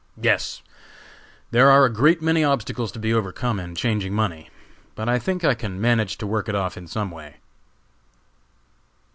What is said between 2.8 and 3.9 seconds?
to be overcome in